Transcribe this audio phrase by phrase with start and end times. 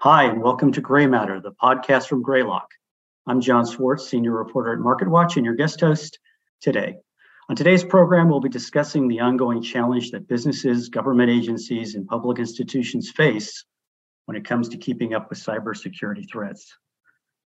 [0.00, 2.68] Hi, and welcome to Greymatter, the podcast from Greylock.
[3.26, 6.20] I'm Jon Swartz, senior reporter at MarketWatch, and your guest host
[6.60, 6.98] today.
[7.48, 12.38] On today's program, we'll be discussing the ongoing challenge that businesses, government agencies, and public
[12.38, 13.64] institutions face
[14.26, 16.76] when it comes to keeping up with cybersecurity threats.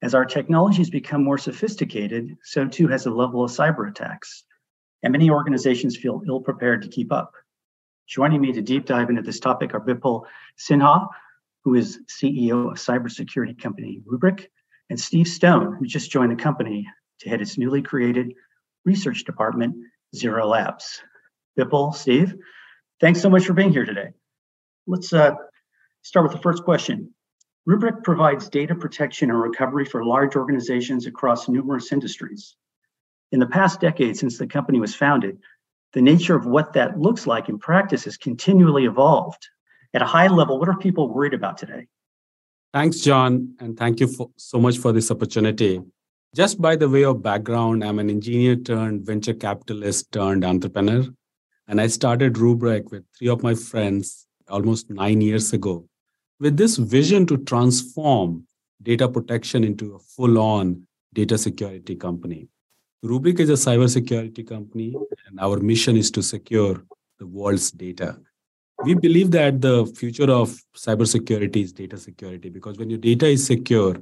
[0.01, 4.45] As our technologies become more sophisticated, so too has the level of cyber attacks,
[5.03, 7.35] and many organizations feel ill prepared to keep up.
[8.09, 10.25] Joining me to deep dive into this topic are Bipul
[10.59, 11.07] Sinha,
[11.65, 14.47] who is CEO of cybersecurity company Rubrik,
[14.89, 16.89] and Steve Stone, who just joined the company
[17.21, 18.35] to head its newly created
[18.85, 19.77] research department,
[20.15, 21.03] Zero Labs.
[21.59, 22.35] Bipul, Steve,
[23.01, 24.11] thanks so much for being here today.
[24.87, 25.33] Let's uh,
[26.03, 27.15] start with the first question.
[27.69, 32.57] Rubrik provides data protection and recovery for large organizations across numerous industries.
[33.33, 35.39] In the past decade since the company was founded,
[35.93, 39.49] the nature of what that looks like in practice has continually evolved.
[39.93, 41.87] At a high level, what are people worried about today?
[42.73, 45.81] Thanks, Jon, and thank you for, so much for this opportunity.
[46.35, 51.05] Just by the way of background, I'm an engineer turned venture capitalist turned entrepreneur.
[51.67, 55.87] And I started Rubrik with three of my friends almost nine years ago
[56.41, 58.47] with this vision to transform
[58.83, 62.49] data protection into a full on data security company.
[63.05, 64.95] Rubrik is a cybersecurity company,
[65.29, 66.83] and our mission is to secure
[67.19, 68.19] the world's data.
[68.83, 73.47] We believe that the future of cybersecurity is data security because when your data is
[73.47, 73.97] secure,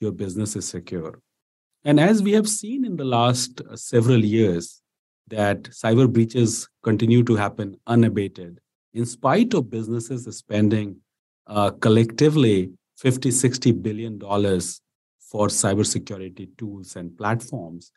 [0.00, 1.20] your business is secure.
[1.84, 4.82] And as we have seen in the last uh, several years,
[5.28, 8.60] that cyber breaches continue to happen unabated,
[8.92, 10.96] in spite of businesses spending
[11.46, 14.80] uh, collectively 50, 60 billion dollars
[15.20, 17.92] for cybersecurity tools and platforms,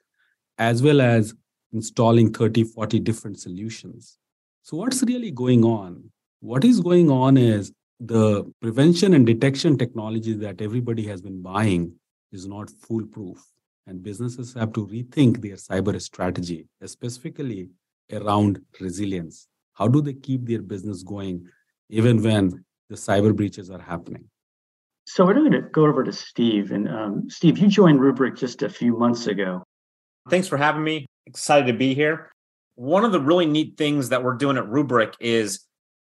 [0.57, 1.33] as well as
[1.73, 4.19] installing 30, 40 different solutions.
[4.63, 6.11] So, what's really going on?
[6.39, 11.93] What is going on is the prevention and detection technology that everybody has been buying
[12.31, 13.43] is not foolproof.
[13.87, 17.69] And businesses have to rethink their cyber strategy, specifically
[18.11, 19.47] around resilience.
[19.73, 21.47] How do they keep their business going
[21.91, 24.25] even when the cyber breaches are happening.
[25.05, 26.71] So we're going to go over to Steve.
[26.71, 29.63] And um, Steve, you joined Rubrik just a few months ago.
[30.29, 31.07] Thanks for having me.
[31.25, 32.31] Excited to be here.
[32.81, 35.59] One of the really neat things that we're doing at Rubrik is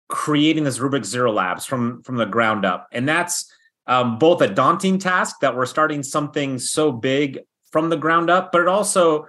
[0.07, 3.53] creating this Rubrik Zero Labs from from the ground up, and that's
[3.89, 7.41] um, both a daunting task that we're starting something so big
[7.73, 9.27] from the ground up, but it also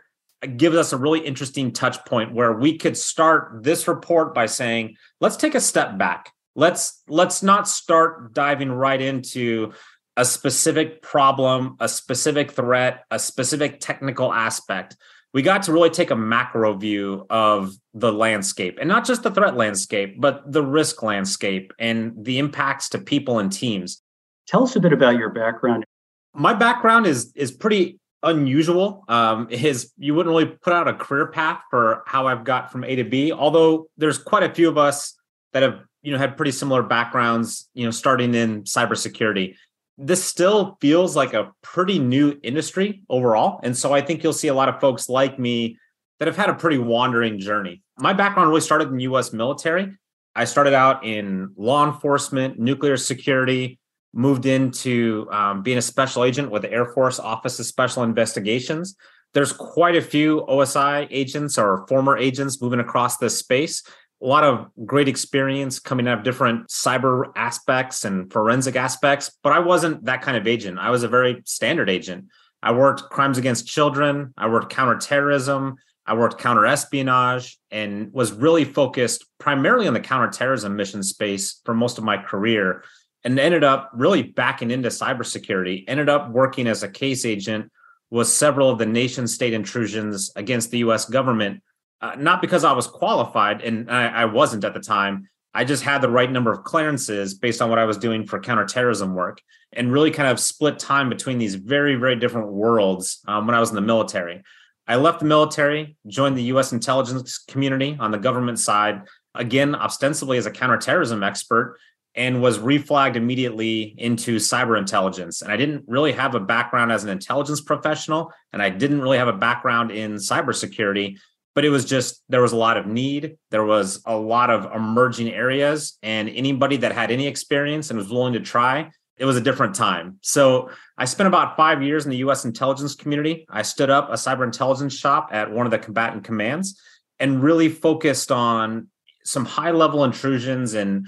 [0.56, 4.96] gives us a really interesting touch point where we could start this report by saying,
[5.20, 6.32] let's take a step back.
[6.56, 9.74] Let's let's not start diving right into
[10.16, 14.98] a specific problem a specific threat a specific technical aspect
[15.34, 19.32] we got to really take a macro view of the landscape and not just the
[19.32, 24.02] threat landscape but the risk landscape and the impacts to people and teams.
[24.48, 25.86] Tell us a bit about your background.
[26.34, 29.04] My background is is pretty unusual.
[29.08, 32.84] Um is you wouldn't really put out a career path for how i've got from
[32.84, 35.16] a to b although there's quite a few of us
[35.54, 39.56] that have you know had pretty similar backgrounds you know starting in cybersecurity
[40.02, 43.60] this still feels like a pretty new industry overall.
[43.64, 45.78] And so i think you'll see a lot of folks like me
[46.20, 47.82] that have had a pretty wandering journey.
[47.98, 49.94] My background really started in the us military.
[50.36, 53.80] I started out in law enforcement nuclear security
[54.14, 58.96] moved into um, being a special agent with the air force office of special investigations.
[59.34, 63.84] There's quite a few osi agents or former agents moving across this space
[64.22, 69.52] a lot of great experience coming out of different cyber aspects and forensic aspects, but
[69.52, 70.78] I wasn't that kind of agent.
[70.78, 72.26] I was a very standard agent.
[72.62, 79.26] I worked crimes against children, I worked counterterrorism, I worked counterespionage, and was really focused
[79.40, 82.84] primarily on the counterterrorism mission space for most of my career.
[83.24, 87.72] And ended up really backing into cybersecurity, ended up working as a case agent
[88.10, 91.62] with several of the nation state intrusions against the US government
[92.02, 95.30] uh, not because I was qualified, and I, I, wasn't at the time.
[95.54, 98.40] I just had the right number of clearances based on what I was doing for
[98.40, 99.42] counterterrorism work,
[99.74, 103.60] and really kind of split time between these very, very different worlds um, when I
[103.60, 104.42] was in the military.
[104.88, 106.74] I left the military, joined the U.S.
[106.74, 109.04] intelligence community on the government side,
[109.36, 111.78] again, ostensibly as a counterterrorism expert,
[112.16, 115.42] and was reflagged immediately into cyber intelligence.
[115.42, 119.18] And I didn't really have a background as an intelligence professional, and I didn't really
[119.18, 121.18] have a background in cybersecurity
[121.54, 124.74] but it was just there was a lot of need there was a lot of
[124.74, 129.38] emerging areas and anybody that had any experience and was willing to try it was
[129.38, 133.62] a different time so i spent about five years in the us intelligence community i
[133.62, 136.80] stood up a cyber intelligence shop at one of the combatant commands
[137.20, 138.88] and really focused on
[139.24, 141.08] some high level intrusions and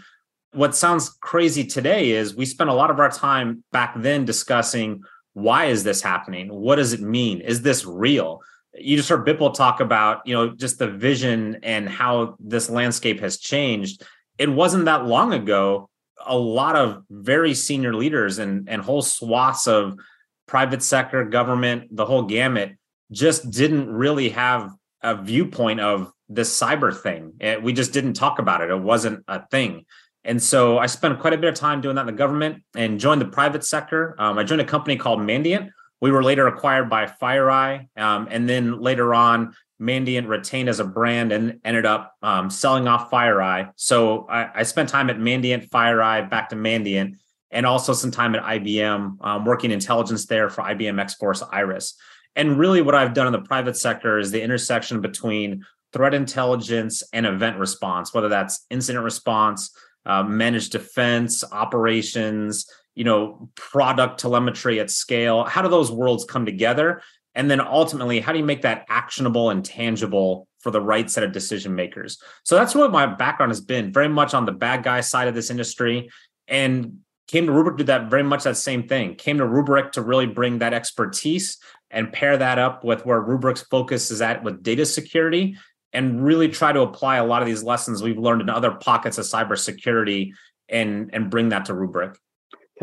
[0.52, 5.02] what sounds crazy today is we spent a lot of our time back then discussing
[5.34, 6.48] why is this happening?
[6.48, 7.42] What does it mean?
[7.42, 8.42] Is this real?
[8.76, 13.20] You just heard Bipul talk about, you know, just the vision and how this landscape
[13.20, 14.04] has changed.
[14.38, 15.90] It wasn't that long ago.
[16.26, 20.00] A lot of very senior leaders and, and whole swaths of
[20.48, 22.78] private sector, government, the whole gamut
[23.12, 24.72] just didn't really have
[25.02, 27.34] a viewpoint of this cyber thing.
[27.62, 28.70] We just didn't talk about it.
[28.70, 29.86] It wasn't a thing.
[30.24, 33.00] And so I spent quite a bit of time doing that in the government and
[33.00, 34.16] joined the private sector.
[34.18, 35.70] Um, I joined a company called Mandiant.
[36.04, 37.88] We were later acquired by FireEye.
[37.96, 42.90] Um, and then later on, Mandiant retained as a brand and ended up um, selling
[42.90, 43.72] off FireEye.
[43.78, 47.16] So I, I, spent time at Mandiant, FireEye, back to Mandiant,
[47.52, 51.96] and also some time at IBM um, working intelligence there for IBM X Force Iris.
[52.36, 55.64] And really, what I've done in the private sector is the intersection between
[55.94, 59.74] threat intelligence and event response, whether that's incident response,
[60.06, 65.44] uh, managed defense, operations, you know, product telemetry at scale.
[65.44, 67.02] How do those worlds come together?
[67.36, 71.24] And then ultimately, how do you make that actionable and tangible for the right set
[71.24, 72.22] of decision makers?
[72.44, 75.34] So that's what my background has been very much on the bad guy side of
[75.34, 76.10] this industry.
[76.48, 79.16] And came to Rubrik to do that very much that same thing.
[79.16, 81.58] Came to Rubrik to really bring that expertise
[81.90, 85.58] and pair that up with where Rubrik's focus is at with data security
[85.94, 89.18] and really try to apply a lot of these lessons we've learned in other pockets
[89.18, 90.34] of cybersecurity
[90.70, 92.16] and and bring that to Rubrik.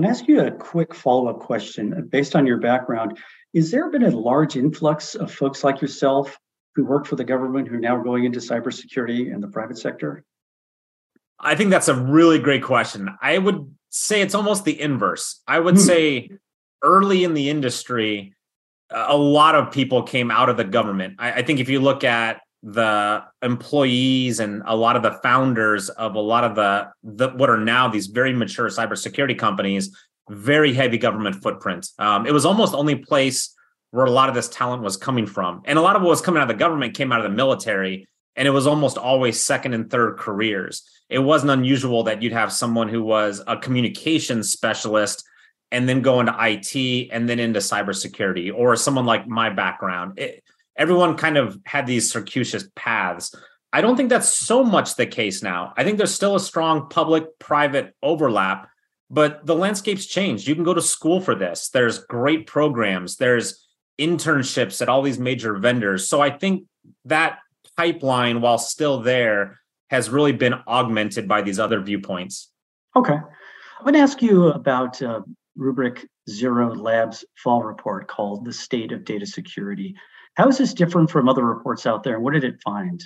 [0.01, 3.19] Can I ask you a quick follow-up question based on your background?
[3.53, 6.39] Is there been a large influx of folks like yourself
[6.75, 10.25] who work for the government who are now going into cybersecurity in the private sector?
[11.39, 13.15] I think that's a really great question.
[13.21, 15.43] I would say it's almost the inverse.
[15.47, 15.83] I would hmm.
[15.83, 16.31] say
[16.83, 18.33] early in the industry,
[18.89, 21.17] a lot of people came out of the government.
[21.19, 25.89] I, I think if you look at the employees and a lot of the founders
[25.89, 29.97] of a lot of the, the what are now these very mature cybersecurity companies,
[30.29, 31.89] very heavy government footprint.
[31.99, 33.55] Um, it was almost only place
[33.93, 36.21] where a lot of this talent was coming from, and a lot of what was
[36.21, 39.43] coming out of the government came out of the military, and it was almost always
[39.43, 40.83] second and third careers.
[41.09, 45.25] It wasn't unusual that you'd have someone who was a communications specialist
[45.73, 50.19] and then go into IT and then into cybersecurity, or someone like my background.
[50.19, 50.45] It,
[50.81, 53.35] everyone kind of had these circuitous paths.
[53.71, 55.75] I don't think that's so much the case now.
[55.77, 58.69] I think there's still a strong public private overlap,
[59.11, 60.49] but the landscape's changed.
[60.49, 61.69] You can go to school for this.
[61.69, 63.67] There's great programs, there's
[64.01, 66.09] internships at all these major vendors.
[66.09, 66.65] So I think
[67.05, 67.39] that
[67.77, 69.61] pipeline, while still there,
[69.91, 72.51] has really been augmented by these other viewpoints.
[72.97, 73.15] Okay.
[73.15, 75.21] I want to ask you about uh,
[75.59, 79.95] Rubrik Zero Labs fall report called The State of Data Security.
[80.35, 82.21] How is this different from other reports out there?
[82.21, 83.03] What did it find?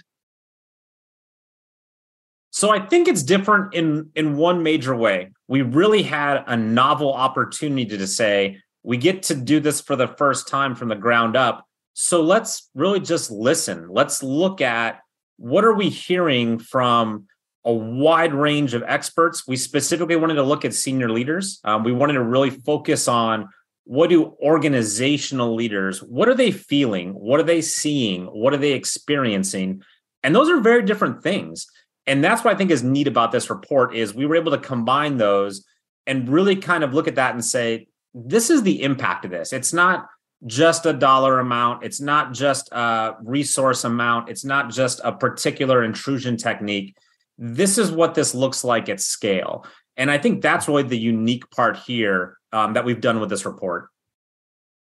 [2.50, 5.32] So I think it's different in in one major way.
[5.48, 10.06] We really had a novel opportunity to say we get to do this for the
[10.06, 11.66] first time from the ground up.
[11.94, 13.88] So let's really just listen.
[13.88, 15.00] Let's look at
[15.36, 17.26] what are we hearing from
[17.64, 19.48] a wide range of experts.
[19.48, 21.60] We specifically wanted to look at senior leaders.
[21.64, 23.48] Um, we wanted to really focus on
[23.84, 27.10] what do organizational leaders what are they feeling?
[27.12, 28.24] What are they seeing?
[28.26, 29.82] What are they experiencing?
[30.22, 31.66] And those are very different things.
[32.06, 34.58] And that's what i think is neat about this report is we were able to
[34.58, 35.64] combine those
[36.06, 39.52] and really kind of look at that and say this is the impact of this.
[39.52, 40.06] It's not
[40.46, 41.84] just a dollar amount.
[41.84, 44.28] It's not just a resource amount.
[44.28, 46.96] It's not just a particular intrusion technique.
[47.38, 49.66] This is what this looks like at scale.
[49.96, 53.44] And i think that's really the unique part here um, that we've done with this
[53.44, 53.88] report?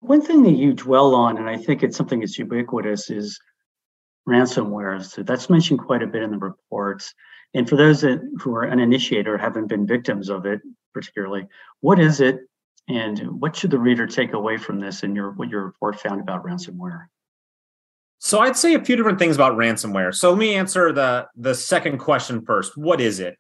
[0.00, 3.40] One thing that you dwell on, and I think it's something that's ubiquitous, is
[4.28, 5.02] ransomware.
[5.02, 7.14] So that's mentioned quite a bit in the reports.
[7.54, 10.60] And for those that, who are uninitiated or haven't been victims of it,
[10.92, 11.46] particularly,
[11.80, 12.40] what is it,
[12.88, 16.20] and what should the reader take away from this and your what your report found
[16.20, 17.06] about ransomware?
[18.18, 20.14] So I'd say a few different things about ransomware.
[20.14, 22.76] So let me answer the the second question first.
[22.76, 23.38] What is it?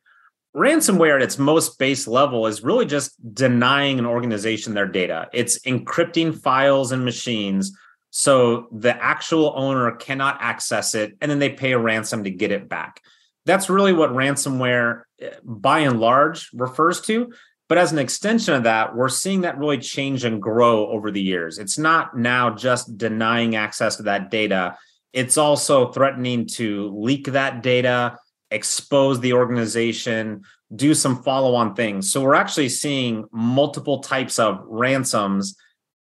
[0.56, 5.28] Ransomware at its most base level is really just denying an organization their data.
[5.32, 7.76] It's encrypting files and machines
[8.10, 12.50] so the actual owner cannot access it and then they pay a ransom to get
[12.50, 13.02] it back.
[13.44, 17.34] That's really what ransomware eh, by and large refers to.
[17.68, 21.20] But as an extension of that, we're seeing that really change and grow over the
[21.20, 21.58] years.
[21.58, 24.78] It's not now just denying access to that data,
[25.12, 28.18] it's also threatening to leak that data
[28.50, 30.42] expose the organization,
[30.74, 32.10] do some follow on things.
[32.10, 35.56] So we're actually seeing multiple types of ransoms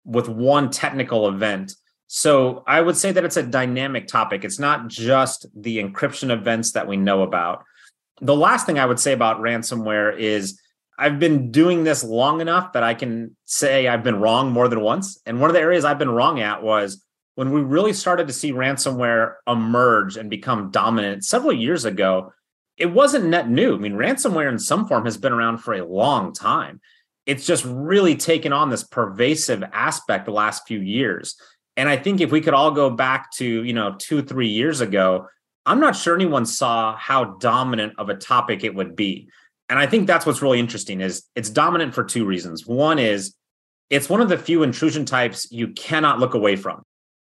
[0.05, 1.75] with one technical event.
[2.07, 4.45] So I would say that it's a dynamic topic.
[4.45, 7.65] It's not just the encryption events that we know about.
[8.21, 10.61] The last thing I would say about ransomware is
[10.99, 14.81] I've been doing this long enough that I can say I've been wrong more than
[14.83, 15.21] once.
[15.27, 17.03] And one of the areas I've been wrong at was
[17.35, 22.33] when we really started to see ransomware emerge and become dominant several years ago.
[22.77, 23.75] It wasn't net new.
[23.75, 26.81] I mean, ransomware in some form has been around for a long time.
[27.27, 31.37] It's just really taken on this pervasive aspect the last few years.
[31.77, 34.81] And I think if we could all go back to, you know, two, three years
[34.81, 35.27] ago,
[35.65, 39.29] I'm not sure anyone saw how dominant of a topic it would be.
[39.69, 42.67] And I think that's what's really interesting is it's dominant for two reasons.
[42.67, 43.35] One is
[43.89, 46.83] it's one of the few intrusion types you cannot look away from.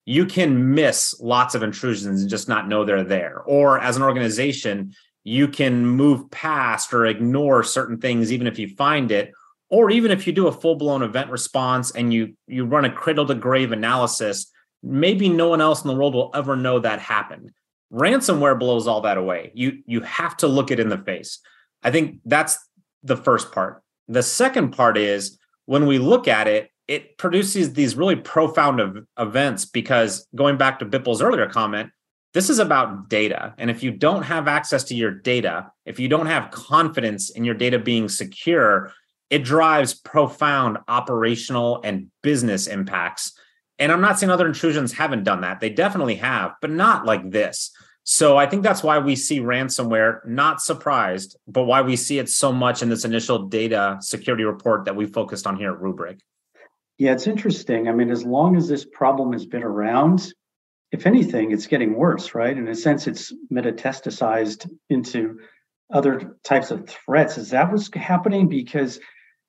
[0.05, 3.41] You can miss lots of intrusions and just not know they're there.
[3.41, 4.93] Or as an organization,
[5.23, 9.31] you can move past or ignore certain things even if you find it.
[9.69, 13.25] Or even if you do a full-blown event response and you you run a cradle
[13.25, 14.51] to grave analysis
[14.83, 17.51] maybe no one else in the world will ever know that happened.
[17.91, 19.51] Ransomware blows all that away.
[19.55, 21.39] You you have to look it in the face.
[21.81, 22.57] I think that's
[23.03, 23.81] the first part.
[24.07, 29.05] The second part is when we look at it it produces these really profound ev-
[29.17, 31.89] events because going back to Bipul's earlier comment
[32.33, 36.07] this is about data and if you don't have access to your data if you
[36.07, 38.91] don't have confidence in your data being secure
[39.33, 43.33] it drives profound operational and business impacts.
[43.79, 45.59] And I'm not saying other intrusions haven't done that.
[45.59, 47.71] They definitely have, but not like this.
[48.03, 52.29] So I think that's why we see ransomware, not surprised, but why we see it
[52.29, 56.19] so much in this initial data security report that we focused on here at Rubrik.
[56.97, 57.87] Yeah, it's interesting.
[57.87, 60.33] I mean, as long as this problem has been around,
[60.91, 62.55] if anything, it's getting worse, right?
[62.55, 65.39] In a sense, it's metastasized into
[65.91, 67.37] other types of threats.
[67.37, 68.47] Is that what's happening?
[68.47, 68.99] Because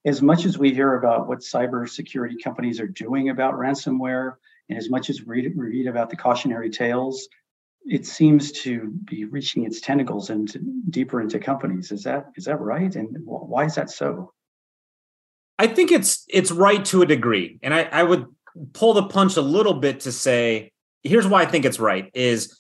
[0.05, 4.35] as much as we hear about what cybersecurity companies are doing about ransomware,
[4.69, 7.29] and as much as we read, about the cautionary tales,
[7.87, 10.55] it seems to be reaching its tentacles and
[10.91, 11.93] deeper into companies.
[11.93, 12.95] Is that is that right?
[12.97, 14.34] And why is that so?
[15.59, 18.27] I think it's it's right to a degree, and I, I would
[18.73, 22.59] pull the punch a little bit to say here's why I think it's right is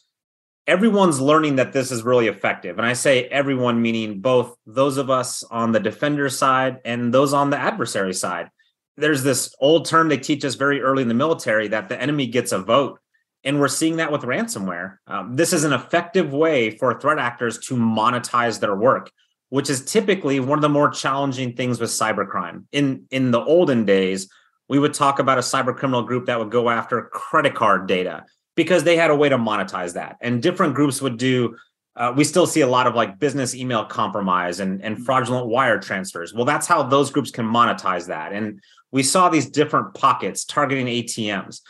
[0.66, 2.78] everyone's learning that this is really effective.
[2.78, 7.32] And I say everyone, meaning both those of us on the defender side and those
[7.32, 8.50] on the adversary side.
[8.96, 12.26] There's this old term they teach us very early in the military that the enemy
[12.28, 13.00] gets a vote.
[13.42, 14.98] And we're seeing that with ransomware.
[15.06, 19.10] Um, this is an effective way for threat actors to monetize their work,
[19.54, 22.64] which is typically one of the more challenging things with cybercrime.
[22.72, 24.28] In in the olden days,
[24.68, 28.24] we would talk about a cybercriminal group that would go after credit card data
[28.56, 30.16] because they had a way to monetize that.
[30.20, 31.56] And different groups would do.
[31.94, 35.04] Uh, we still see a lot of like business email compromise and, and mm-hmm.
[35.04, 36.34] fraudulent wire transfers.
[36.34, 38.32] Well, that's how those groups can monetize that.
[38.32, 41.60] And we saw these different pockets targeting ATMs.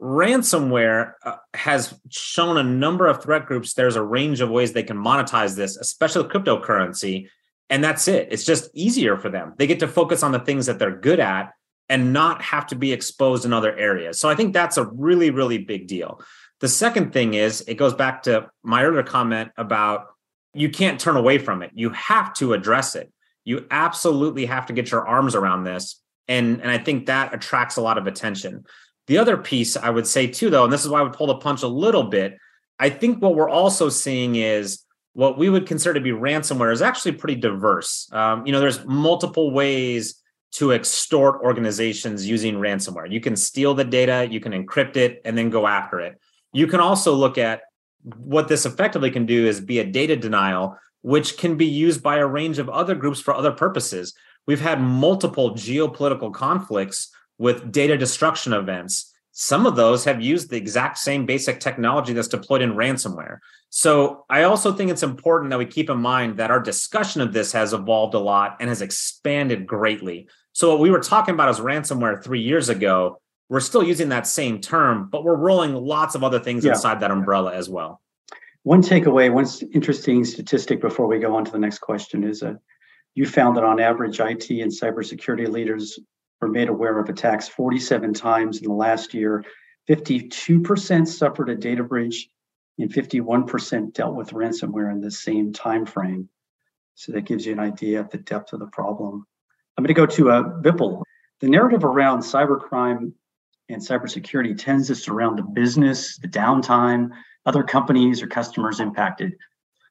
[0.00, 4.82] Ransomware uh, has shown a number of threat groups there's a range of ways they
[4.82, 7.28] can monetize this, especially cryptocurrency.
[7.70, 8.28] And that's it.
[8.30, 9.54] It's just easier for them.
[9.56, 11.52] They get to focus on the things that they're good at
[11.88, 14.18] and not have to be exposed in other areas.
[14.18, 16.20] So I think that's a really, really big deal.
[16.60, 20.06] The second thing is it goes back to my earlier comment about
[20.54, 21.70] you can't turn away from it.
[21.74, 23.12] You have to address it.
[23.44, 26.02] You absolutely have to get your arms around this.
[26.28, 28.64] And, and I think that attracts a lot of attention.
[29.06, 31.28] The other piece I would say too, though, and this is why I would pull
[31.28, 32.38] the punch a little bit,
[32.78, 34.82] I think what we're also seeing is
[35.12, 38.08] what we would consider to be ransomware is actually pretty diverse.
[38.12, 40.20] Um, you know, there's multiple ways
[40.52, 43.10] to extort organizations using ransomware.
[43.10, 46.20] You can steal the data, you can encrypt it, and then go after it.
[46.52, 47.62] You can also look at
[48.16, 52.18] what this effectively can do is be a data denial, which can be used by
[52.18, 54.14] a range of other groups for other purposes.
[54.46, 59.12] We've had multiple geopolitical conflicts with data destruction events.
[59.32, 63.38] Some of those have used the exact same basic technology that's deployed in ransomware.
[63.68, 67.34] So I also think it's important that we keep in mind that our discussion of
[67.34, 70.28] this has evolved a lot and has expanded greatly.
[70.52, 74.26] So what we were talking about as ransomware three years ago, we're still using that
[74.26, 76.72] same term, but we're rolling lots of other things yeah.
[76.72, 78.00] inside that umbrella as well.
[78.62, 82.56] One takeaway, one interesting statistic before we go on to the next question is that
[83.14, 85.98] you found that on average, IT and cybersecurity leaders
[86.40, 89.44] were made aware of attacks 47 times in the last year.
[89.88, 92.28] 52% suffered a data breach,
[92.78, 96.28] and 51% dealt with ransomware in the same time frame.
[96.94, 99.26] So that gives you an idea of the depth of the problem.
[99.76, 101.02] I'm going to go to uh, Bipul.
[101.40, 103.12] The narrative around cybercrime
[103.68, 107.10] and cybersecurity tends to surround the business, the downtime,
[107.44, 109.32] other companies or customers impacted.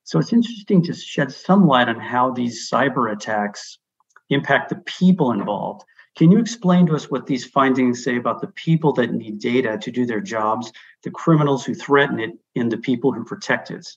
[0.04, 3.78] So it's interesting to shed some light on how these cyber attacks
[4.30, 5.84] impact the people involved.
[6.16, 9.78] Can you explain to us what these findings say about the people that need data
[9.78, 10.72] to do their jobs,
[11.04, 13.88] the criminals who threaten it, and the people who protect it?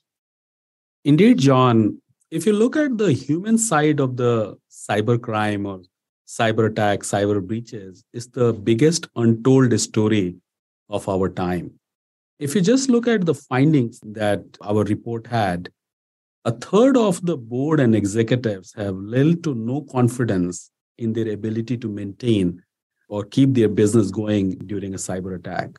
[1.05, 2.01] Indeed, Jon.
[2.29, 5.81] if you look at the human side of the cyber crime or
[6.27, 10.35] cyber attack, cyber breaches, is the biggest untold story
[10.89, 11.71] of our time.
[12.37, 15.69] If you just look at the findings that our report had,
[16.45, 21.77] a third of the board and executives have little to no confidence in their ability
[21.77, 22.61] to maintain
[23.07, 25.71] or keep their business going during a cyber attack.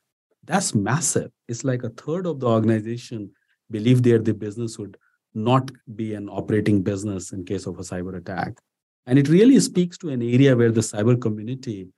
[0.44, 1.30] That's massive.
[1.46, 3.30] It's like a third of the organization
[3.70, 4.96] believe their the business would
[5.32, 8.58] not be an operating business in case of a cyber attack.
[9.06, 11.88] And it really speaks to an area where the cyber community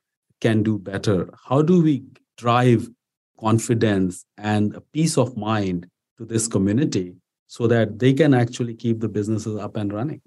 [0.40, 1.30] can do better.
[1.48, 2.02] How do we
[2.36, 2.88] drive
[3.40, 5.86] confidence and a peace of mind
[6.18, 7.14] to this community
[7.46, 10.20] so that they can actually keep the businesses up and running?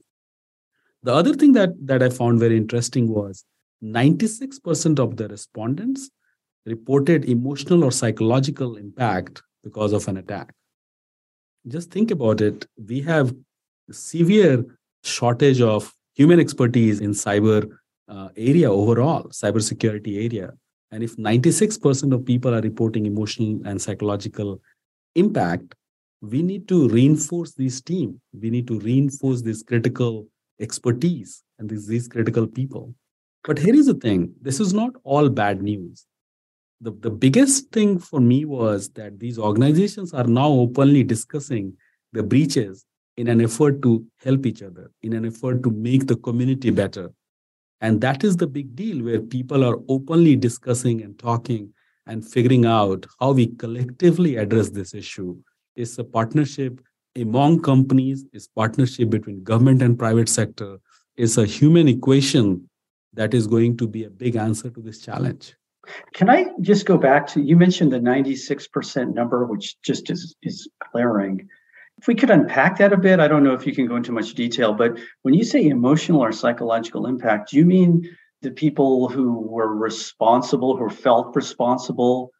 [1.05, 3.45] The other thing that, that I found very interesting was
[3.83, 6.09] 96% of the respondents
[6.65, 10.51] reported emotional or psychological impact because of an attack.
[11.67, 12.65] Just think about it.
[12.88, 13.35] We have
[13.91, 14.65] severe
[15.03, 17.69] shortage of human expertise in cyber
[18.07, 20.53] uh, area overall cybersecurity area.
[20.89, 24.59] And if 96% of people are reporting emotional and psychological
[25.13, 25.75] impact
[26.21, 28.19] we need to reinforce this team.
[28.33, 30.27] We need to reinforce this critical
[30.59, 32.93] expertise and these, these critical people
[33.43, 36.05] but here is the thing this is not all bad news
[36.81, 41.74] the, the biggest thing for me was that these organizations are now openly discussing
[42.13, 42.85] the breaches
[43.17, 47.12] in an effort to help each other, in an effort to make the community better.
[47.81, 51.74] And that is the big deal where people are openly discussing and talking
[52.07, 55.38] and figuring out how we collectively address this issue.
[55.75, 56.81] It's a partnership
[57.15, 60.79] among companies, is partnership between government and private sector.
[61.17, 62.69] is a human equation
[63.13, 65.55] that is going to be a big answer to this challenge.
[66.13, 70.67] Can I just go back to you mentioned the 96% number, which just is, is
[70.91, 71.48] glaring.
[71.98, 74.12] If we could unpack that a bit, I don't know if you can go into
[74.12, 78.10] much detail, but when you say emotional or psychological impact, do you mean
[78.41, 82.32] the people who were responsible, who felt responsible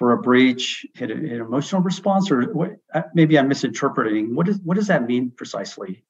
[0.00, 2.70] for a breach, had an emotional response, or what?
[2.94, 4.34] Uh, maybe I'm misinterpreting.
[4.34, 6.02] What, is, what does that mean precisely?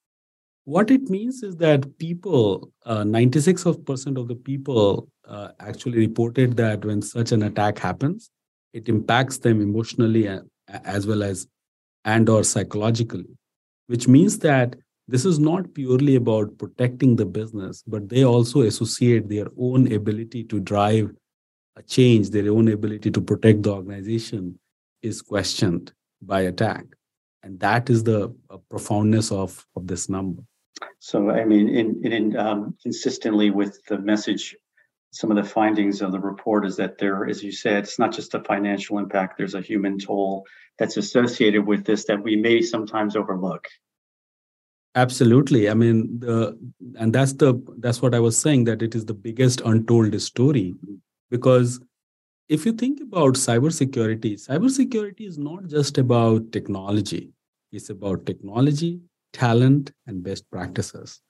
[0.65, 6.85] What it means is that people, uh, 96% of the people uh, actually reported that
[6.85, 8.31] when such an attack happens,
[8.73, 10.29] it impacts them emotionally
[10.69, 11.49] as well as
[12.05, 13.27] and or psychologically,
[13.89, 14.77] which means that
[15.09, 20.45] this is not purely about protecting the business, but they also associate their own ability
[20.45, 21.11] to drive
[21.87, 24.59] change, their own ability to protect the organization
[25.03, 26.85] is questioned by attack.
[27.43, 30.43] And that is the uh, profoundness of, of this number.
[30.99, 34.57] So, I mean, in, in um, consistently with the message,
[35.13, 38.13] some of the findings of the report is that there, as you said, it's not
[38.13, 40.47] just a financial impact, there's a human toll
[40.79, 43.67] that's associated with this that we may sometimes overlook.
[44.95, 45.71] Absolutely.
[45.71, 46.59] I mean, the
[46.99, 50.75] and that's the that's what I was saying that it is the biggest untold story
[51.31, 51.81] because
[52.49, 57.31] if you think about cybersecurity, cybersecurity is not just about technology.
[57.73, 59.01] It's about technology,
[59.33, 61.21] talent and best practices.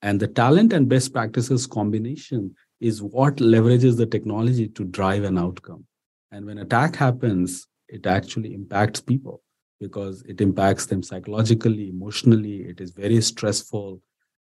[0.00, 5.38] And the talent and best practices combination is what leverages the technology to drive an
[5.38, 5.84] outcome.
[6.32, 9.42] And when attack happens it actually impacts people
[9.78, 12.62] because it impacts them psychologically emotionally.
[12.62, 14.00] It is very stressful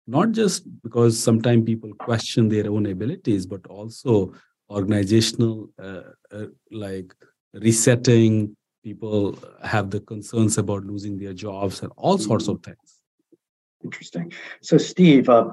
[0.07, 4.33] not just because sometimes people question their own abilities but also
[4.71, 7.15] organizational uh, uh, like
[7.53, 12.95] resetting people have the concerns about losing their jobs and all sorts of things
[13.85, 14.33] Interesting.
[14.63, 15.51] So, Steve, uh,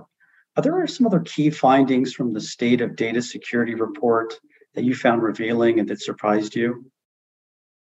[0.56, 4.34] are there some other key findings from the State of Data Security report
[4.74, 6.90] that you found revealing and that surprised you?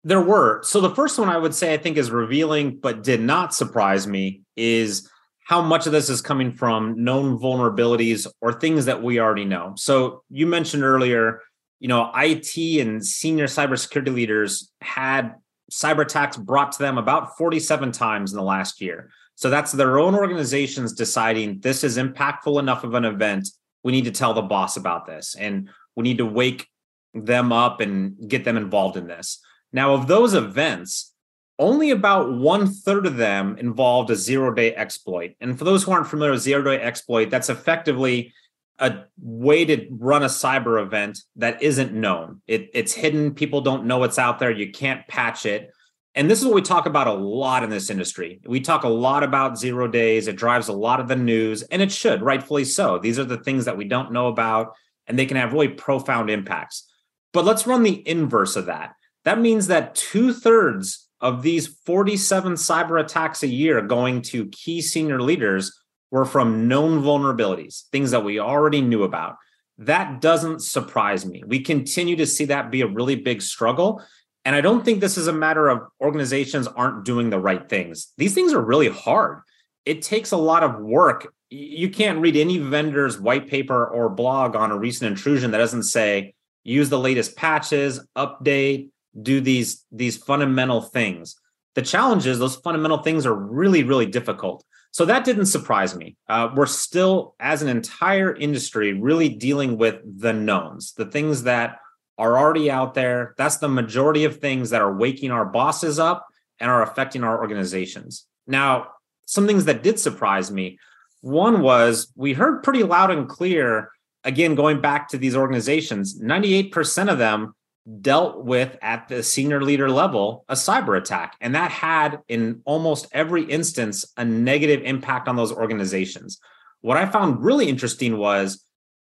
[0.04, 0.62] There were.
[0.64, 4.08] So, the first one I would say I think is revealing, but did not surprise
[4.08, 5.10] me, is
[5.46, 9.74] how much of this is coming from known vulnerabilities or things that we already know.
[9.76, 11.42] So, you mentioned earlier,
[11.80, 15.36] you know, IT and senior cybersecurity leaders had
[15.72, 19.10] cyber attacks brought to them about 47 times in the last year.
[19.36, 23.50] So that's their own organizations deciding this is impactful enough of an event.
[23.84, 26.68] We need to tell the boss about this and we need to wake
[27.14, 29.42] them up and get them involved in this.
[29.74, 31.11] Now, of those events,
[31.60, 35.36] only about one third of them involved a zero day exploit.
[35.40, 38.34] And for those who aren't familiar with zero day exploit, that's effectively
[38.80, 42.42] a way to run a cyber event that isn't known.
[42.48, 43.36] It, it's hidden.
[43.36, 44.50] People don't know it's out there.
[44.50, 45.70] You can't patch it.
[46.16, 48.42] And this is what we talk about a lot in this industry.
[48.46, 50.28] We talk a lot about zero days.
[50.28, 52.98] It drives a lot of the news, and it should, rightfully so.
[52.98, 54.74] These are the things that we don't know about,
[55.08, 56.92] and they can have really profound impacts.
[57.32, 58.96] But let's run the inverse of that.
[59.24, 64.82] That means that two thirds of these 47 cyber attacks a year going to key
[64.82, 65.80] senior leaders
[66.10, 69.38] were from known vulnerabilities, things that we already knew about.
[69.78, 71.44] That doesn't surprise me.
[71.46, 74.04] We continue to see that be a really big struggle.
[74.44, 78.12] And I don't think this is a matter of organizations aren't doing the right things.
[78.18, 79.42] These things are really hard.
[79.86, 81.34] It takes a lot of work.
[81.50, 85.84] You can't read any vendor's white paper or blog on a recent intrusion that doesn't
[85.84, 91.36] say use the latest patches, update, do these these fundamental things.
[91.76, 94.64] The challenge is those fundamental things are really really difficult.
[94.92, 96.18] So that didn't surprise me.
[96.28, 101.80] Uh, we're still, as an entire industry, really dealing with the knowns, the things that
[102.18, 103.34] are already out there.
[103.38, 106.28] That's the majority of things that are waking our bosses up
[106.60, 108.28] and are affecting our organizations.
[108.46, 108.90] Now,
[109.26, 110.78] some things that did surprise me.
[111.22, 113.92] One was we heard pretty loud and clear,
[114.26, 117.56] again, going back to these organizations, 98% of them
[118.02, 121.36] dealt with at the senior leader level a cyber attack.
[121.42, 126.40] And that had, in almost every instance, a negative impact on those organizations.
[126.82, 128.64] What I found really interesting was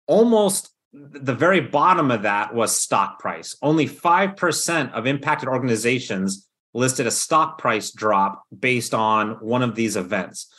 [0.08, 3.56] almost the very bottom of that was stock price.
[3.62, 9.96] Only 5% of impacted organizations listed a stock price drop based on one of these
[9.96, 10.54] events.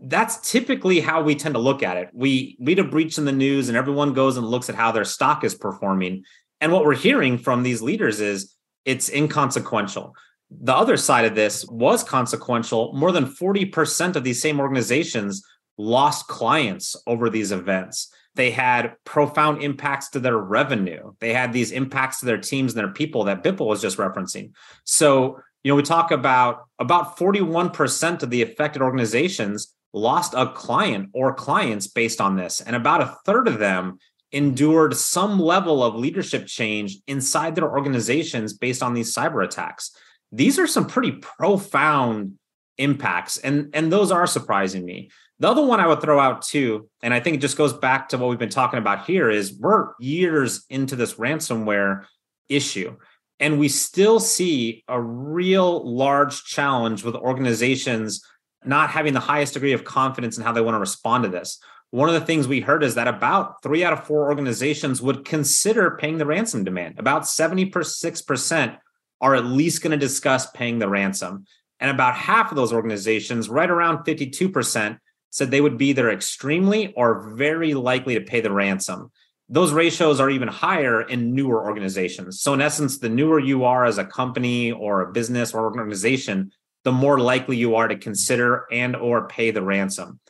[0.00, 2.10] That's typically how we tend to look at it.
[2.12, 5.04] We read a breach in the news and everyone goes and looks at how their
[5.04, 6.24] stock is performing.
[6.62, 10.14] And what we're hearing from these leaders is it's inconsequential.
[10.48, 12.92] The other side of this was consequential.
[12.92, 15.44] More than 40% of these same organizations
[15.76, 18.14] lost clients over these events.
[18.36, 21.12] They had profound impacts to their revenue.
[21.18, 24.52] They had these impacts to their teams and their people that Bipul was just referencing.
[24.84, 31.10] So, you know, we talk about about 41% of the affected organizations lost a client
[31.12, 32.60] or clients based on this.
[32.60, 33.98] And about a third of them
[34.32, 39.94] endured some level of leadership change inside their organizations based on these cyber attacks.
[40.32, 42.38] These are some pretty profound
[42.78, 45.10] impacts, and, and those are surprising me.
[45.38, 48.08] The other one I would throw out too, and I think it just goes back
[48.08, 52.06] to what we've been talking about here, is we're years into this ransomware
[52.48, 52.96] issue.
[53.40, 58.24] And we still see a real large challenge with organizations
[58.64, 61.58] not having the highest degree of confidence in how they want to respond to this
[61.92, 65.26] one of the things we heard is that about three out of four organizations would
[65.26, 66.98] consider paying the ransom demand.
[66.98, 68.78] About 76%
[69.20, 71.44] are at least going to discuss paying the ransom.
[71.80, 76.94] And about half of those organizations, right around 52%, said they would be either extremely
[76.94, 79.10] or very likely to pay the ransom.
[79.50, 82.40] Those ratios are even higher in newer organizations.
[82.40, 86.52] So, in essence, the newer you are as a company or a business or organization,
[86.84, 90.20] the more likely you are to consider and or pay the ransom.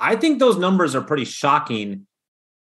[0.00, 2.06] I think those numbers are pretty shocking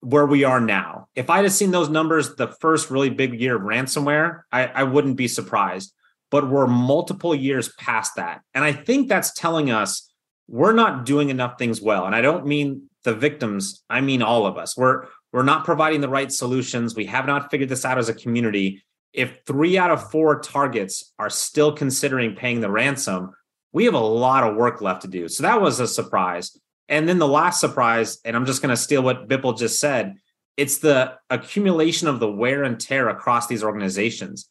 [0.02, 1.08] where we are now.
[1.16, 4.84] If I'd have seen those numbers the first really big year of ransomware, I, I
[4.84, 5.94] wouldn't be surprised.
[6.32, 8.42] But we're multiple years past that.
[8.54, 10.12] And I think that's telling us
[10.48, 12.06] we're not doing enough things well.
[12.06, 14.78] And I don't mean the victims, I mean all of us.
[14.78, 16.96] We're we're not providing the right solutions.
[16.96, 18.84] We have not figured this out as a community.
[19.14, 23.32] If three out of four targets are still considering paying the ransom,
[23.72, 25.28] we have a lot of work left to do.
[25.28, 26.58] So that was a surprise.
[26.90, 30.16] And then the last surprise, and I'm just going to steal what Bipul just said,
[30.58, 34.50] it's the accumulation of the wear and tear across these organizations.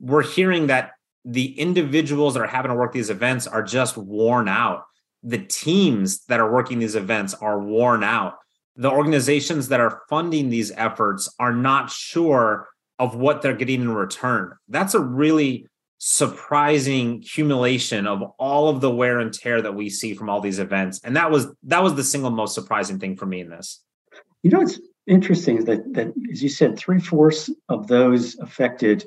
[0.00, 0.90] We're hearing that
[1.24, 4.84] the individuals that are having to work these events are just worn out.
[5.22, 8.34] The teams that are working these events are worn out.
[8.76, 13.94] The organizations that are funding these efforts are not sure of what they're getting in
[13.94, 14.52] return.
[14.68, 15.66] That's a really
[16.02, 20.58] surprising accumulation of all of the wear and tear that we see from all these
[20.58, 20.98] events.
[21.04, 23.82] And that was that was the single most surprising thing for me in this.
[24.42, 29.04] You know it's interesting that that as you said three-fourths of those affected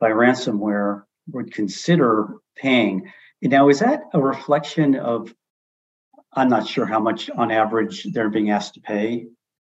[0.00, 3.12] by ransomware would consider paying.
[3.42, 5.34] Now is that a reflection of
[6.32, 9.26] i'm not sure how much on average they're being asked to pay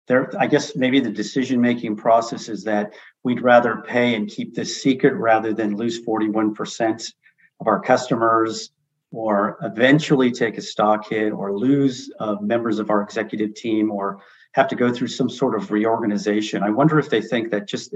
[0.08, 2.92] there i guess maybe the decision making process is that
[3.24, 7.12] we'd rather pay and keep this secret rather than lose 41%
[7.60, 8.70] of our customers
[9.12, 14.20] or eventually take a stock hit or lose uh, members of our executive team or
[14.52, 16.62] have to go through some sort of reorganization.
[16.62, 17.94] I wonder if they think that just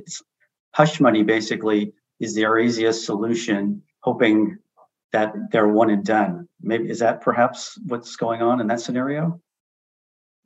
[0.72, 4.58] hush money basically is their easiest solution hoping
[5.12, 6.48] that they're one and done.
[6.60, 9.40] Maybe is that perhaps what's going on in that scenario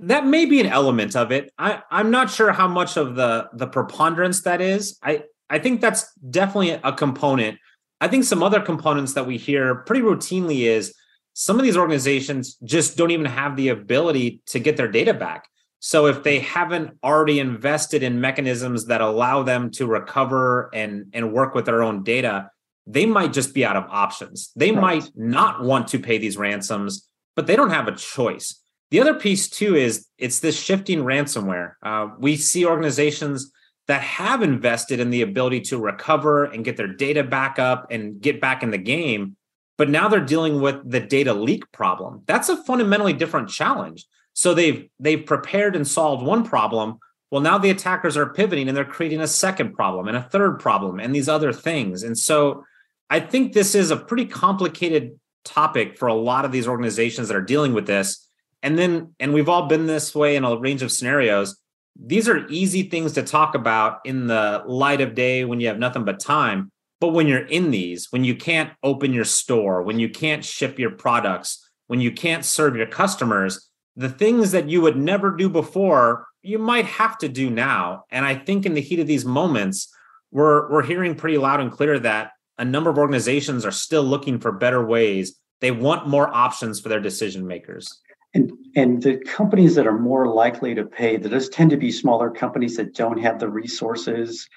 [0.01, 1.53] that may be an element of it.
[1.59, 4.99] I, I'm not sure how much of the the preponderance that is.
[5.03, 7.59] I I think that's definitely a component.
[8.01, 10.95] I think some other components that we hear pretty routinely is
[11.35, 15.49] some of these organizations just don't even have the ability to get their data back.
[15.81, 21.33] So if they haven't already invested in mechanisms that allow them to recover and and
[21.33, 22.51] work with their own data,
[22.87, 24.51] they might just be out of options.
[24.57, 24.81] They right.
[24.81, 28.60] might not want to pay these ransoms, but they don't have a choice.
[28.91, 31.75] The other piece too is it's this shifting ransomware.
[31.83, 33.53] Uh, we see organizations
[33.87, 38.21] that have invested in the ability to recover and get their data back up and
[38.21, 39.37] get back in the game,
[39.79, 42.23] but now they're dealing with the data leak problem.
[42.27, 44.07] That's a fundamentally different challenge.
[44.33, 46.99] So they've they've prepared and solved one problem.
[47.31, 50.59] Well, now the attackers are pivoting and they're creating a second problem and a third
[50.59, 52.03] problem and these other things.
[52.03, 52.65] And so
[53.09, 57.37] I think this is a pretty complicated topic for a lot of these organizations that
[57.37, 58.30] are dealing with this
[58.63, 61.59] and then, and we've all been this way in a range of scenarios.
[61.99, 65.79] These are easy things to talk about in the light of day when you have
[65.79, 66.71] nothing but time.
[67.01, 70.79] But when you're in these, when you can't open your store, when you can't ship
[70.79, 75.49] your products, when you can't serve your customers, the things that you would never do
[75.49, 78.05] before, you might have to do now.
[78.11, 79.93] And I think in the heat of these moments,
[80.31, 84.39] we're we're hearing pretty loud and clear that a number of organizations are still looking
[84.39, 85.37] for better ways.
[85.61, 88.01] They want more options for their decision makers.
[88.35, 91.91] And and the companies that are more likely to pay, that just tend to be
[91.91, 94.49] smaller companies that don't have the resources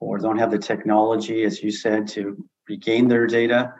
[0.00, 2.36] or don't have the technology, as you said, to
[2.68, 3.72] regain their data.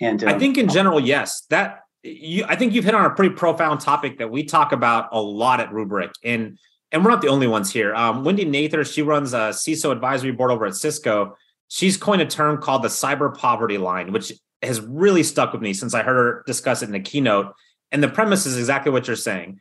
[0.00, 3.10] And um, I think in general, yes, that you, I think you've hit on a
[3.10, 6.58] pretty profound topic that we talk about a lot at Rubrik, and
[6.92, 7.94] and we're not the only ones here.
[7.94, 11.36] Um, Wendy Nather, she runs a CISO advisory board over at Cisco.
[11.68, 15.74] She's coined a term called the cyber poverty line, which has really stuck with me
[15.74, 17.52] since I heard her discuss it in a keynote.
[17.92, 19.60] And the premise is exactly what you're saying.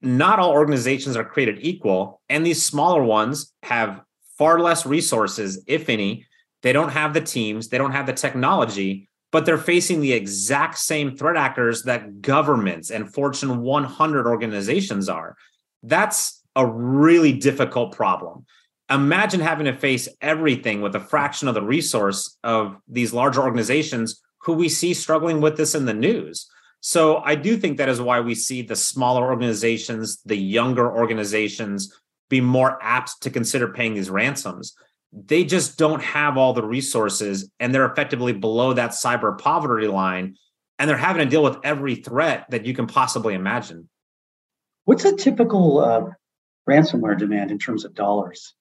[0.00, 4.02] Not all organizations are created equal, and these smaller ones have
[4.36, 6.26] far less resources, if any.
[6.62, 10.78] They don't have the teams, they don't have the technology, but they're facing the exact
[10.78, 15.36] same threat actors that governments and Fortune 100 organizations are.
[15.82, 18.44] That's a really difficult problem.
[18.90, 24.20] Imagine having to face everything with a fraction of the resource of these larger organizations
[24.42, 26.50] who we see struggling with this in the news.
[26.84, 31.96] So I do think that is why we see the smaller organizations, the younger organizations
[32.28, 34.74] be more apt to consider paying these ransoms.
[35.12, 40.34] They just don't have all the resources and they're effectively below that cyber poverty line
[40.78, 43.88] and they're having to deal with every threat that you can possibly imagine.
[44.84, 46.06] What's a typical uh,
[46.68, 48.54] ransomware demand in terms of dollars?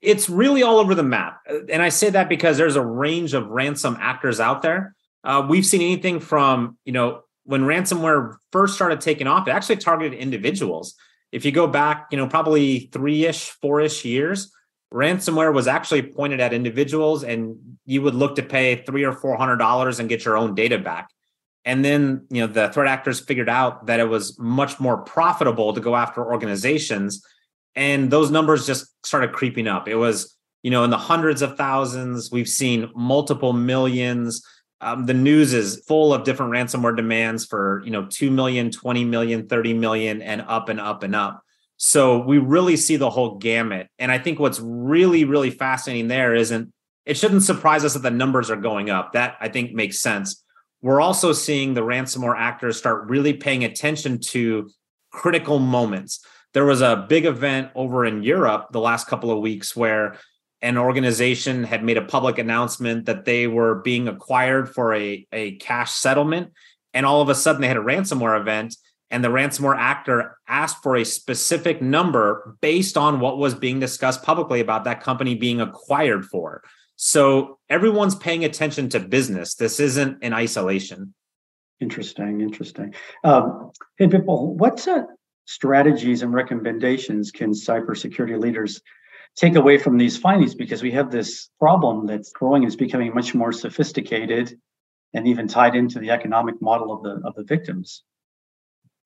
[0.00, 1.40] It's really all over the map.
[1.70, 4.94] And I say that because there's a range of ransom actors out there.
[5.22, 9.76] Uh, we've seen anything from, you know, when ransomware first started taking off, it actually
[9.76, 10.94] targeted individuals.
[11.32, 14.52] If you go back, you know, probably three-ish, four-ish years,
[14.92, 19.36] ransomware was actually pointed at individuals, and you would look to pay three or four
[19.36, 21.08] hundred dollars and get your own data back.
[21.64, 25.72] And then, you know, the threat actors figured out that it was much more profitable
[25.72, 27.24] to go after organizations,
[27.74, 29.88] and those numbers just started creeping up.
[29.88, 32.30] It was, you know, in the hundreds of thousands.
[32.30, 34.44] We've seen multiple millions
[34.82, 39.04] um, the news is full of different ransomware demands for you know 2 million 20
[39.04, 41.42] million 30 million and up and up and up.
[41.76, 43.88] So we really see the whole gamut.
[43.98, 46.72] And i think what's really really fascinating there isn't
[47.06, 49.12] it shouldn't surprise us that the numbers are going up.
[49.12, 50.44] That i think makes sense.
[50.82, 54.68] We're also seeing the ransomware actors start really paying attention to
[55.12, 56.24] critical moments.
[56.54, 60.16] There was a big event over in europe the last couple of weeks where
[60.62, 65.56] an organization had made a public announcement that they were being acquired for a, a
[65.56, 66.52] cash settlement.
[66.94, 68.76] And all of a sudden, they had a ransomware event,
[69.10, 74.22] and the ransomware actor asked for a specific number based on what was being discussed
[74.22, 76.62] publicly about that company being acquired for.
[76.96, 79.56] So everyone's paying attention to business.
[79.56, 81.14] This isn't in isolation.
[81.80, 82.94] Interesting, interesting.
[83.24, 85.02] Um, hey, Bipul, what uh,
[85.46, 88.80] strategies and recommendations can cybersecurity leaders
[89.36, 93.14] take away from these findings because we have this problem that's growing and is becoming
[93.14, 94.58] much more sophisticated
[95.14, 98.02] and even tied into the economic model of the of the victims.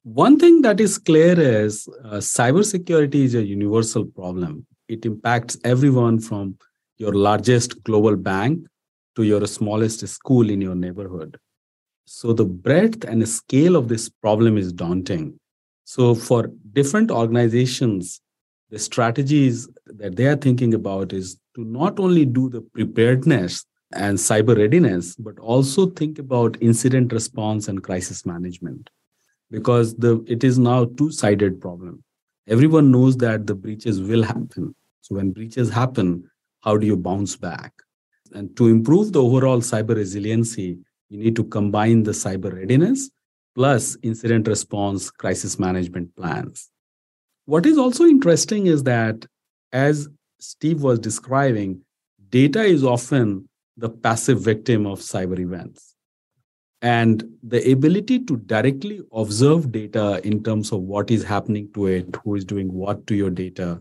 [0.02, 4.64] One thing that is clear is uh, cybersecurity is a universal problem.
[4.88, 6.58] It impacts everyone from
[6.96, 8.66] your largest global bank
[9.16, 11.38] to your smallest school in your neighborhood.
[12.04, 15.40] So the breadth and the scale of this problem is daunting.
[15.84, 18.20] So for different organizations,
[18.70, 24.18] the strategies that they are thinking about is to not only do the preparedness and
[24.18, 28.90] cyber readiness, but also think about incident response and crisis management.
[29.50, 32.02] Because the it is now a two-sided problem.
[32.48, 34.74] Everyone knows that the breaches will happen.
[35.02, 36.28] So when breaches happen,
[36.62, 37.72] how do you bounce back?
[38.34, 43.10] And to improve the overall cyber resiliency, you need to combine the cyber readiness
[43.54, 46.70] plus incident response crisis management plans.
[47.46, 49.24] What is also interesting is that,
[49.72, 50.08] as
[50.40, 51.80] Steve was describing,
[52.30, 55.94] data is often the passive victim of cyber events.
[56.82, 62.16] And the ability to directly observe data in terms of what is happening to it,
[62.24, 63.80] who is doing what to your data,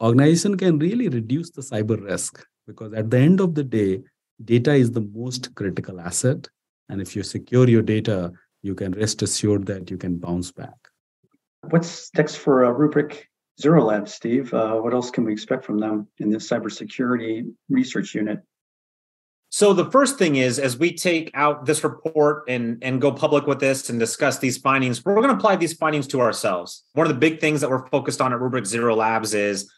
[0.00, 4.02] organization can really reduce the cyber risk because at the end of the day,
[4.44, 6.48] data is the most critical asset.
[6.88, 10.83] And if you secure your data, you can rest assured that you can bounce back.
[11.70, 13.24] What's next for uh, Rubrik
[13.60, 14.52] Zero Lab, Steve?
[14.52, 18.40] Uh, what else can we expect from them in the cybersecurity research unit?
[19.50, 23.46] So the first thing is, as we take out this report and and go public
[23.46, 26.82] with this and discuss these findings, we're going to apply these findings to ourselves.
[26.94, 29.72] One of the big things that we're focused on at Rubrik Zero Labs is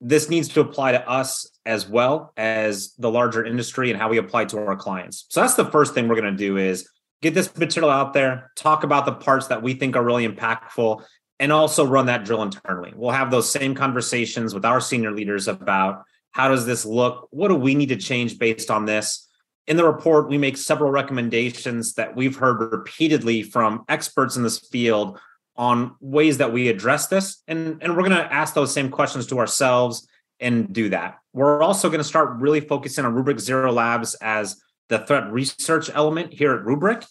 [0.00, 4.18] this needs to apply to us as well as the larger industry and how we
[4.18, 5.26] apply to our clients.
[5.30, 6.88] So that's the first thing we're going to do is
[7.22, 11.02] get this material out there, talk about the parts that we think are really impactful,
[11.38, 12.92] and also run that drill internally.
[12.96, 17.28] We'll have those same conversations with our senior leaders about how does this look?
[17.30, 19.28] What do we need to change based on this?
[19.66, 24.58] In the report, we make several recommendations that we've heard repeatedly from experts in this
[24.58, 25.18] field
[25.56, 27.42] on ways that we address this.
[27.48, 30.06] And, and we're going to ask those same questions to ourselves
[30.38, 31.18] and do that.
[31.32, 35.90] We're also going to start really focusing on Rubrik Zero Labs as the threat research
[35.92, 37.06] element here at Rubrik.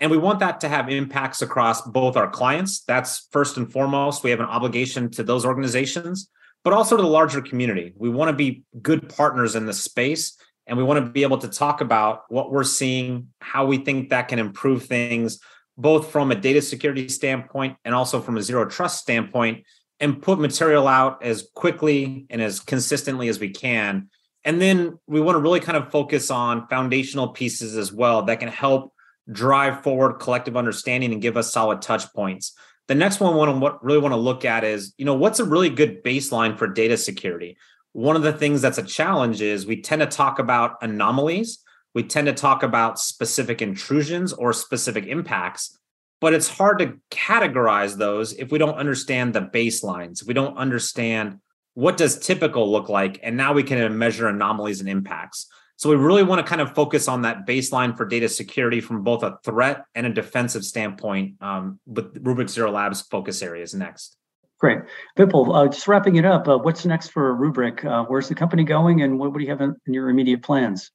[0.00, 2.80] And we want that to have impacts across both our clients.
[2.80, 4.24] That's first and foremost.
[4.24, 6.30] We have an obligation to those organizations,
[6.64, 7.92] but also to the larger community.
[7.96, 10.36] We want to be good partners in this space.
[10.66, 14.10] And we want to be able to talk about what we're seeing, how we think
[14.10, 15.40] that can improve things,
[15.76, 19.64] both from a data security standpoint and also from a zero trust standpoint,
[19.98, 24.08] and put material out as quickly and as consistently as we can.
[24.44, 28.40] And then we want to really kind of focus on foundational pieces as well that
[28.40, 28.94] can help
[29.30, 32.54] drive forward collective understanding and give us solid touch points.
[32.88, 35.44] The next one, one what really want to look at is, you know, what's a
[35.44, 37.56] really good baseline for data security?
[37.92, 41.58] One of the things that's a challenge is we tend to talk about anomalies,
[41.94, 45.76] we tend to talk about specific intrusions or specific impacts,
[46.20, 50.22] but it's hard to categorize those if we don't understand the baselines.
[50.22, 51.38] If we don't understand
[51.74, 55.46] what does typical look like, and now we can measure anomalies and impacts.
[55.80, 59.02] So we really want to kind of focus on that baseline for data security from
[59.02, 61.36] both a threat and a defensive standpoint.
[61.40, 64.18] Um, with Rubrik Zero Labs focus areas next.
[64.58, 64.80] Great,
[65.16, 65.56] Bipul.
[65.56, 66.46] Uh, just wrapping it up.
[66.46, 67.82] Uh, what's next for Rubrik?
[67.82, 70.42] Uh, where's the company going, and what, what do you have in, in your immediate
[70.42, 70.90] plans?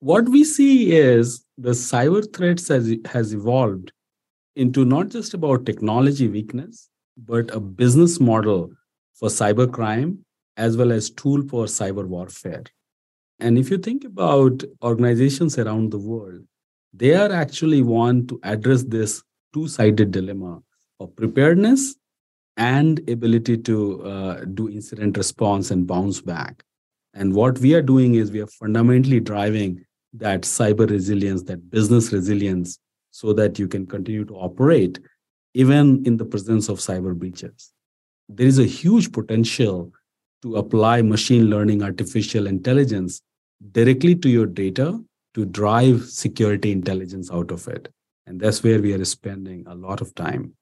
[0.00, 3.92] What we see is the cyber threats has, has evolved
[4.56, 8.72] into not just about technology weakness, but a business model
[9.14, 10.18] for cybercrime
[10.56, 12.64] as well as tool for cyber warfare.
[13.38, 16.40] And if you think about organizations around the world,
[16.92, 19.22] they are actually want to address this
[19.52, 20.60] two-sided dilemma
[21.00, 21.96] of preparedness
[22.56, 26.62] and ability to uh, do incident response and bounce back.
[27.12, 32.12] And what we are doing is we are fundamentally driving that cyber resilience, that business
[32.12, 32.78] resilience,
[33.10, 34.98] so that you can continue to operate
[35.54, 37.72] even in the presence of cyber breaches.
[38.28, 39.90] There is a huge potential
[40.42, 43.22] to apply machine learning, artificial intelligence
[43.72, 45.00] directly to your data
[45.34, 47.88] to drive security intelligence out of it.
[48.26, 50.54] And that's where we are spending a lot of time.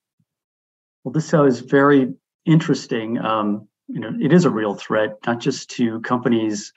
[1.03, 3.19] Well, this is very interesting.
[3.19, 6.73] Um, you know, it is a real threat, not just to companies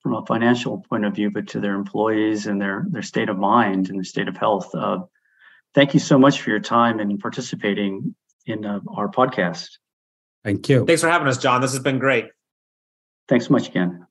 [0.00, 3.38] from a financial point of view, but to their employees and their their state of
[3.38, 4.74] mind and their state of health.
[4.74, 5.00] Uh,
[5.74, 8.14] thank you so much for your time and participating
[8.46, 9.68] in uh, our podcast.
[10.44, 10.84] Thank you.
[10.84, 11.60] Thanks for having us, Jon.
[11.60, 12.26] This has been great.
[13.28, 14.06] Thanks so much again.